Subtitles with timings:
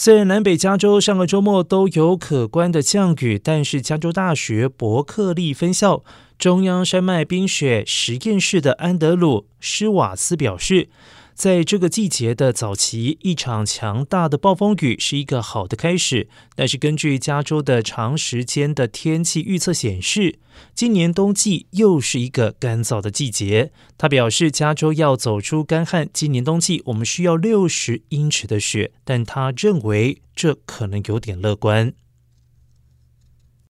[0.00, 6.04] 虽然南北加州上个周末都有可观的降雨，但是加州大学伯克利分校
[6.38, 10.88] 中央山脉冰雪实验室的安德鲁施瓦斯表示。
[11.34, 16.28] 在这个季节的早期，一场强大的暴风雨是一个好的开始。
[16.56, 20.40] 但是，根据加州的长时间的天气预测显示，
[20.74, 23.70] 今年冬季又是一个干燥的季节。
[23.96, 31.92] 他表示，加州要走出干旱，今年冬季我们需要六十英尺的雪，但他认为这可能有点乐观。